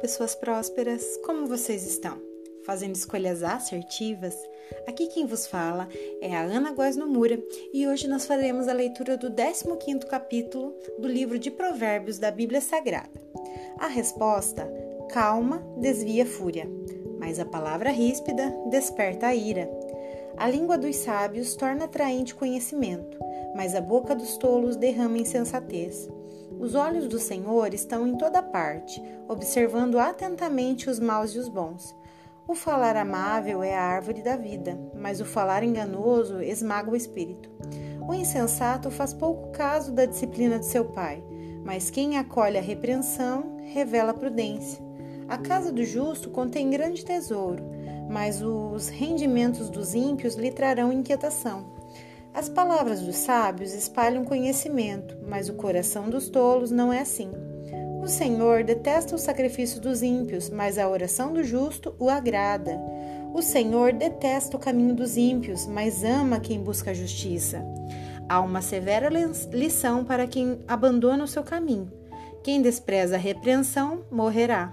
pessoas 0.00 0.34
prósperas, 0.34 1.18
como 1.26 1.46
vocês 1.46 1.86
estão? 1.86 2.18
Fazendo 2.64 2.94
escolhas 2.94 3.42
assertivas? 3.42 4.34
Aqui 4.86 5.06
quem 5.08 5.26
vos 5.26 5.46
fala 5.46 5.88
é 6.22 6.34
a 6.34 6.40
Ana 6.40 6.72
Góes 6.72 6.96
Nomura 6.96 7.38
e 7.72 7.86
hoje 7.86 8.08
nós 8.08 8.24
faremos 8.24 8.66
a 8.66 8.72
leitura 8.72 9.18
do 9.18 9.30
15º 9.30 10.06
capítulo 10.06 10.74
do 10.98 11.06
livro 11.06 11.38
de 11.38 11.50
Provérbios 11.50 12.18
da 12.18 12.30
Bíblia 12.30 12.62
Sagrada. 12.62 13.10
A 13.78 13.88
resposta, 13.88 14.66
calma, 15.10 15.62
desvia 15.76 16.24
fúria, 16.24 16.66
mas 17.18 17.38
a 17.38 17.44
palavra 17.44 17.90
ríspida 17.90 18.50
desperta 18.70 19.26
a 19.26 19.34
ira. 19.34 19.70
A 20.38 20.48
língua 20.48 20.78
dos 20.78 20.96
sábios 20.96 21.54
torna 21.56 21.84
atraente 21.84 22.34
conhecimento, 22.34 23.18
mas 23.54 23.74
a 23.74 23.82
boca 23.82 24.14
dos 24.14 24.38
tolos 24.38 24.76
derrama 24.76 25.18
insensatez. 25.18 26.08
Os 26.58 26.74
olhos 26.74 27.06
do 27.06 27.18
Senhor 27.18 27.72
estão 27.72 28.06
em 28.06 28.16
toda 28.16 28.42
parte, 28.42 29.02
observando 29.28 29.98
atentamente 29.98 30.90
os 30.90 30.98
maus 30.98 31.30
e 31.30 31.38
os 31.38 31.48
bons. 31.48 31.94
O 32.46 32.54
falar 32.54 32.96
amável 32.96 33.62
é 33.62 33.76
a 33.76 33.82
árvore 33.82 34.22
da 34.22 34.36
vida, 34.36 34.78
mas 34.94 35.20
o 35.20 35.24
falar 35.24 35.62
enganoso 35.62 36.40
esmaga 36.40 36.90
o 36.90 36.96
espírito. 36.96 37.48
O 38.08 38.12
insensato 38.12 38.90
faz 38.90 39.14
pouco 39.14 39.52
caso 39.52 39.92
da 39.92 40.04
disciplina 40.04 40.58
de 40.58 40.66
seu 40.66 40.84
pai, 40.86 41.22
mas 41.64 41.90
quem 41.90 42.18
acolhe 42.18 42.58
a 42.58 42.62
repreensão 42.62 43.58
revela 43.62 44.12
prudência. 44.12 44.82
A 45.28 45.38
casa 45.38 45.70
do 45.70 45.84
justo 45.84 46.28
contém 46.30 46.70
grande 46.70 47.04
tesouro, 47.04 47.62
mas 48.10 48.42
os 48.42 48.88
rendimentos 48.88 49.70
dos 49.70 49.94
ímpios 49.94 50.34
lhe 50.34 50.50
trarão 50.50 50.92
inquietação. 50.92 51.79
As 52.32 52.48
palavras 52.48 53.00
dos 53.00 53.16
sábios 53.16 53.74
espalham 53.74 54.24
conhecimento, 54.24 55.16
mas 55.28 55.48
o 55.48 55.54
coração 55.54 56.08
dos 56.08 56.28
tolos 56.28 56.70
não 56.70 56.92
é 56.92 57.00
assim. 57.00 57.30
O 58.02 58.06
Senhor 58.06 58.62
detesta 58.62 59.14
o 59.14 59.18
sacrifício 59.18 59.80
dos 59.80 60.02
ímpios, 60.02 60.48
mas 60.48 60.78
a 60.78 60.88
oração 60.88 61.34
do 61.34 61.42
justo 61.42 61.94
o 61.98 62.08
agrada. 62.08 62.80
O 63.34 63.42
Senhor 63.42 63.92
detesta 63.92 64.56
o 64.56 64.60
caminho 64.60 64.94
dos 64.94 65.16
ímpios, 65.16 65.66
mas 65.66 66.02
ama 66.02 66.40
quem 66.40 66.62
busca 66.62 66.92
a 66.92 66.94
justiça. 66.94 67.62
Há 68.28 68.40
uma 68.40 68.62
severa 68.62 69.10
lição 69.52 70.04
para 70.04 70.26
quem 70.26 70.60
abandona 70.66 71.24
o 71.24 71.28
seu 71.28 71.42
caminho. 71.42 71.92
Quem 72.42 72.62
despreza 72.62 73.16
a 73.16 73.18
repreensão 73.18 74.04
morrerá. 74.10 74.72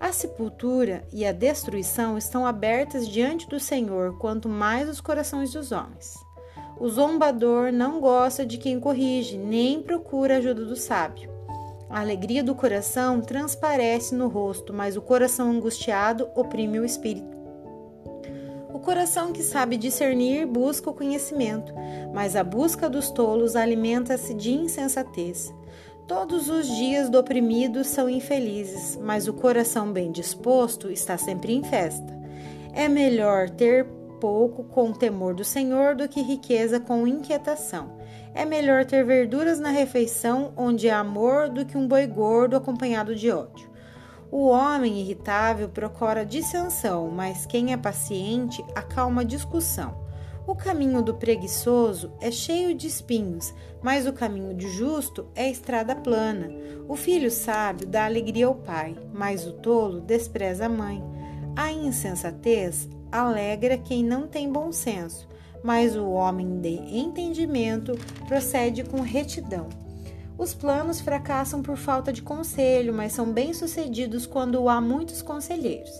A 0.00 0.10
sepultura 0.10 1.04
e 1.12 1.24
a 1.26 1.32
destruição 1.32 2.16
estão 2.16 2.46
abertas 2.46 3.06
diante 3.06 3.48
do 3.48 3.60
Senhor, 3.60 4.16
quanto 4.18 4.48
mais 4.48 4.88
os 4.88 5.00
corações 5.00 5.52
dos 5.52 5.70
homens. 5.70 6.27
O 6.80 6.88
zombador 6.88 7.72
não 7.72 8.00
gosta 8.00 8.46
de 8.46 8.56
quem 8.56 8.78
corrige, 8.78 9.36
nem 9.36 9.82
procura 9.82 10.36
ajuda 10.36 10.64
do 10.64 10.76
sábio. 10.76 11.28
A 11.90 12.00
alegria 12.00 12.44
do 12.44 12.54
coração 12.54 13.20
transparece 13.20 14.14
no 14.14 14.28
rosto, 14.28 14.72
mas 14.72 14.96
o 14.96 15.02
coração 15.02 15.50
angustiado 15.50 16.28
oprime 16.36 16.78
o 16.78 16.84
espírito. 16.84 17.36
O 18.72 18.78
coração 18.78 19.32
que 19.32 19.42
sabe 19.42 19.76
discernir 19.76 20.46
busca 20.46 20.88
o 20.88 20.94
conhecimento, 20.94 21.72
mas 22.14 22.36
a 22.36 22.44
busca 22.44 22.88
dos 22.88 23.10
tolos 23.10 23.56
alimenta-se 23.56 24.32
de 24.32 24.52
insensatez. 24.52 25.52
Todos 26.06 26.48
os 26.48 26.66
dias 26.68 27.10
do 27.10 27.18
oprimido 27.18 27.82
são 27.82 28.08
infelizes, 28.08 28.96
mas 29.02 29.26
o 29.26 29.32
coração 29.32 29.92
bem 29.92 30.12
disposto 30.12 30.90
está 30.90 31.18
sempre 31.18 31.54
em 31.54 31.64
festa. 31.64 32.16
É 32.72 32.86
melhor 32.86 33.50
ter 33.50 33.84
pouco 34.18 34.64
com 34.64 34.92
temor 34.92 35.34
do 35.34 35.44
Senhor 35.44 35.94
do 35.94 36.08
que 36.08 36.20
riqueza 36.20 36.78
com 36.78 37.06
inquietação. 37.06 37.98
É 38.34 38.44
melhor 38.44 38.84
ter 38.84 39.04
verduras 39.04 39.58
na 39.58 39.70
refeição 39.70 40.52
onde 40.56 40.88
há 40.90 40.98
amor 40.98 41.48
do 41.48 41.64
que 41.64 41.76
um 41.76 41.88
boi 41.88 42.06
gordo 42.06 42.56
acompanhado 42.56 43.14
de 43.14 43.30
ódio. 43.30 43.68
O 44.30 44.48
homem 44.48 45.00
irritável 45.00 45.68
procura 45.68 46.24
dissensão, 46.24 47.08
mas 47.10 47.46
quem 47.46 47.72
é 47.72 47.76
paciente 47.76 48.62
acalma 48.74 49.24
discussão. 49.24 50.06
O 50.46 50.54
caminho 50.54 51.02
do 51.02 51.14
preguiçoso 51.14 52.12
é 52.20 52.30
cheio 52.30 52.74
de 52.74 52.86
espinhos, 52.86 53.52
mas 53.82 54.06
o 54.06 54.12
caminho 54.12 54.54
do 54.54 54.66
justo 54.66 55.26
é 55.34 55.50
estrada 55.50 55.94
plana. 55.94 56.48
O 56.88 56.96
filho 56.96 57.30
sábio 57.30 57.86
dá 57.86 58.06
alegria 58.06 58.46
ao 58.46 58.54
pai, 58.54 58.96
mas 59.12 59.46
o 59.46 59.52
tolo 59.52 60.00
despreza 60.00 60.64
a 60.64 60.68
mãe. 60.70 61.02
A 61.58 61.72
insensatez 61.72 62.88
alegra 63.10 63.76
quem 63.76 64.04
não 64.04 64.28
tem 64.28 64.48
bom 64.48 64.70
senso, 64.70 65.28
mas 65.60 65.96
o 65.96 66.08
homem 66.08 66.60
de 66.60 66.68
entendimento 66.68 67.98
procede 68.28 68.84
com 68.84 69.00
retidão. 69.00 69.68
Os 70.38 70.54
planos 70.54 71.00
fracassam 71.00 71.60
por 71.60 71.76
falta 71.76 72.12
de 72.12 72.22
conselho, 72.22 72.94
mas 72.94 73.12
são 73.12 73.32
bem-sucedidos 73.32 74.24
quando 74.24 74.68
há 74.68 74.80
muitos 74.80 75.20
conselheiros. 75.20 75.90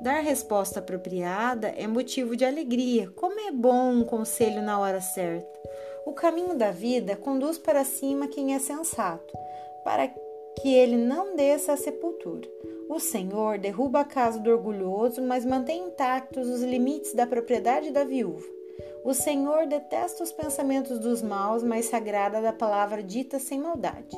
Dar 0.00 0.20
resposta 0.20 0.80
apropriada 0.80 1.68
é 1.76 1.86
motivo 1.86 2.34
de 2.34 2.46
alegria. 2.46 3.10
Como 3.10 3.38
é 3.38 3.52
bom 3.52 3.92
um 3.92 4.04
conselho 4.04 4.62
na 4.62 4.78
hora 4.78 5.02
certa. 5.02 5.60
O 6.06 6.14
caminho 6.14 6.56
da 6.56 6.70
vida 6.70 7.14
conduz 7.14 7.58
para 7.58 7.84
cima 7.84 8.26
quem 8.26 8.54
é 8.54 8.58
sensato, 8.58 9.36
para 9.84 10.08
que 10.60 10.72
ele 10.72 10.96
não 10.96 11.34
desça 11.36 11.72
à 11.72 11.76
sepultura. 11.76 12.48
O 12.88 13.00
Senhor 13.00 13.58
derruba 13.58 14.00
a 14.00 14.04
casa 14.04 14.38
do 14.38 14.50
orgulhoso, 14.50 15.22
mas 15.22 15.44
mantém 15.44 15.86
intactos 15.86 16.48
os 16.48 16.62
limites 16.62 17.14
da 17.14 17.26
propriedade 17.26 17.90
da 17.90 18.04
viúva. 18.04 18.46
O 19.04 19.12
Senhor 19.12 19.66
detesta 19.66 20.22
os 20.22 20.32
pensamentos 20.32 20.98
dos 20.98 21.22
maus, 21.22 21.62
mas 21.62 21.86
se 21.86 21.96
agrada 21.96 22.40
da 22.40 22.52
palavra 22.52 23.02
dita 23.02 23.38
sem 23.38 23.60
maldade. 23.60 24.16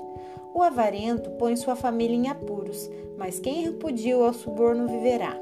O 0.55 0.63
avarento 0.63 1.31
põe 1.31 1.57
sua 1.57 1.77
família 1.77 2.17
em 2.17 2.29
apuros, 2.29 2.89
mas 3.17 3.39
quem 3.41 3.63
repudia 3.63 4.15
ao 4.15 4.33
suborno 4.33 4.87
viverá. 4.87 5.37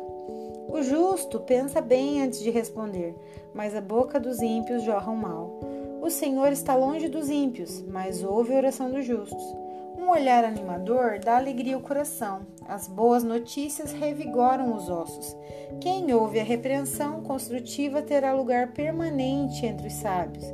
O 0.69 0.83
justo 0.83 1.41
pensa 1.41 1.81
bem 1.81 2.22
antes 2.22 2.41
de 2.41 2.50
responder, 2.50 3.15
mas 3.54 3.77
a 3.77 3.81
boca 3.81 4.19
dos 4.19 4.41
ímpios 4.41 4.83
jorra 4.83 5.12
o 5.12 5.16
mal. 5.16 5.60
O 6.03 6.10
Senhor 6.10 6.50
está 6.53 6.75
longe 6.75 7.09
dos 7.09 7.31
ímpios, 7.31 7.83
mas 7.83 8.25
ouve 8.25 8.53
a 8.53 8.56
oração 8.56 8.91
dos 8.91 9.04
justos. 9.04 9.63
Um 10.04 10.10
olhar 10.10 10.44
animador 10.44 11.19
dá 11.19 11.38
alegria 11.38 11.76
ao 11.76 11.81
coração. 11.81 12.42
As 12.69 12.87
boas 12.87 13.25
notícias 13.25 13.91
revigoram 13.91 14.76
os 14.76 14.91
ossos. 14.91 15.34
Quem 15.81 16.12
ouve 16.12 16.38
a 16.38 16.44
repreensão 16.44 17.22
construtiva 17.22 18.03
terá 18.03 18.34
lugar 18.34 18.75
permanente 18.75 19.65
entre 19.65 19.87
os 19.87 19.94
sábios. 19.94 20.44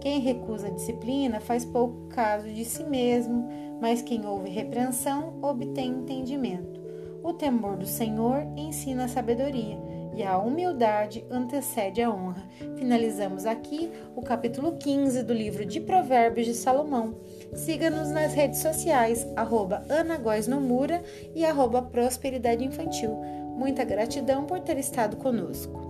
Quem 0.00 0.18
recusa 0.18 0.66
a 0.66 0.70
disciplina 0.70 1.38
faz 1.38 1.64
pouco 1.64 2.08
caso 2.08 2.48
de 2.48 2.64
si 2.64 2.82
mesmo, 2.82 3.48
mas 3.80 4.02
quem 4.02 4.26
ouve 4.26 4.50
repreensão 4.50 5.38
obtém 5.40 5.90
entendimento. 5.90 6.80
O 7.22 7.32
temor 7.32 7.76
do 7.76 7.86
Senhor 7.86 8.44
ensina 8.56 9.04
a 9.04 9.08
sabedoria 9.08 9.78
e 10.16 10.22
a 10.22 10.38
humildade 10.38 11.24
antecede 11.30 12.02
a 12.02 12.10
honra. 12.10 12.42
Finalizamos 12.76 13.44
aqui 13.44 13.92
o 14.16 14.22
capítulo 14.22 14.76
15 14.78 15.22
do 15.22 15.34
livro 15.34 15.64
de 15.66 15.78
Provérbios 15.78 16.46
de 16.46 16.54
Salomão. 16.54 17.20
Siga-nos 17.54 18.10
nas 18.10 18.32
redes 18.32 18.60
sociais, 18.60 19.26
arroba 19.36 19.82
e 21.34 21.44
arroba 21.44 21.82
Prosperidade 21.82 22.64
Infantil. 22.64 23.10
Muita 23.56 23.84
gratidão 23.84 24.46
por 24.46 24.60
ter 24.60 24.78
estado 24.78 25.16
conosco. 25.16 25.85